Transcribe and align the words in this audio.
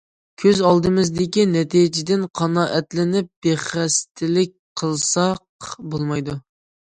كۆز 0.43 0.59
ئالدىمىزدىكى 0.69 1.43
نەتىجىدىن 1.49 2.23
قانائەتلىنىپ 2.39 3.29
بىخەستەلىك 3.49 4.55
قىلساق 4.83 5.71
بولمايدۇ. 5.93 6.37